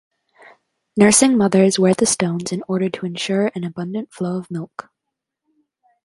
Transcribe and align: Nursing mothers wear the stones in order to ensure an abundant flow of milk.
Nursing 0.97 1.37
mothers 1.37 1.77
wear 1.77 1.93
the 1.93 2.07
stones 2.07 2.51
in 2.51 2.63
order 2.67 2.89
to 2.89 3.05
ensure 3.05 3.51
an 3.53 3.63
abundant 3.63 4.11
flow 4.11 4.35
of 4.39 4.49
milk. 4.49 4.89